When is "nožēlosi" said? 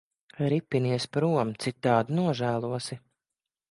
2.23-3.03